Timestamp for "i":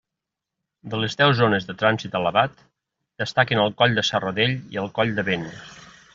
4.77-4.83